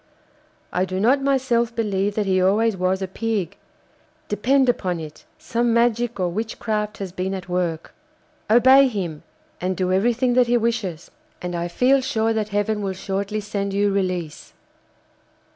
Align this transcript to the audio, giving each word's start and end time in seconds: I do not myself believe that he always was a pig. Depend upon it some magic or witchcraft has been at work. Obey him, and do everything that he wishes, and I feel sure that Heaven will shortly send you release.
I 0.73 0.83
do 0.83 0.99
not 0.99 1.21
myself 1.21 1.75
believe 1.75 2.15
that 2.15 2.25
he 2.25 2.41
always 2.41 2.75
was 2.75 3.03
a 3.03 3.07
pig. 3.07 3.55
Depend 4.29 4.67
upon 4.67 4.99
it 4.99 5.25
some 5.37 5.75
magic 5.75 6.19
or 6.19 6.27
witchcraft 6.29 6.97
has 6.97 7.11
been 7.11 7.35
at 7.35 7.47
work. 7.47 7.93
Obey 8.49 8.87
him, 8.87 9.21
and 9.61 9.77
do 9.77 9.93
everything 9.93 10.33
that 10.33 10.47
he 10.47 10.57
wishes, 10.57 11.11
and 11.39 11.53
I 11.55 11.67
feel 11.67 12.01
sure 12.01 12.33
that 12.33 12.49
Heaven 12.49 12.81
will 12.81 12.93
shortly 12.93 13.41
send 13.41 13.75
you 13.75 13.91
release. 13.91 14.53